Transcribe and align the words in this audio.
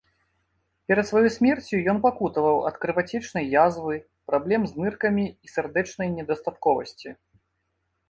Перад 0.91 1.05
сваёй 1.09 1.29
смерцю 1.35 1.81
ён 1.93 1.97
пакутаваў 2.07 2.57
ад 2.71 2.75
крывацёчнай 2.87 3.45
язвы, 3.67 4.01
праблем 4.33 4.61
з 4.73 4.83
ныркамі 4.83 5.25
і 5.29 5.47
сардэчнай 5.57 6.07
недастатковасці. 6.19 7.09